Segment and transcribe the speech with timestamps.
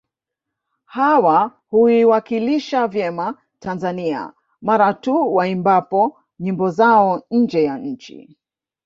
[0.85, 8.37] Hawa huiwakilisha vyema Tanzania mara tu waimbapo nyimbo zao nje ya nchi